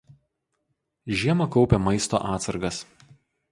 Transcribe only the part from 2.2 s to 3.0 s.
atsargas.